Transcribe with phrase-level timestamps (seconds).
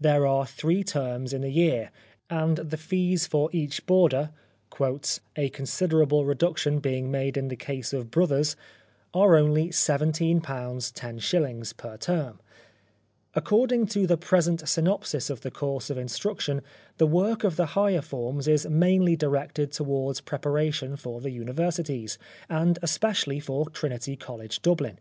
[0.00, 1.90] There are three terms in the year,
[2.30, 4.30] and the fees for each boarder
[5.36, 8.10] —"a considerable reduction being made lOI The Life of Oscar Wilde in the case of
[8.12, 8.56] brothers"—
[9.14, 11.72] are only £17, los.
[11.72, 12.38] per term.
[13.34, 16.62] According to the present synopsis of the course of instruction
[16.98, 22.18] the work of the higher forms is mainly directed towards pre paration for the universities,
[22.48, 24.98] and especially for Trinity College, DubHn.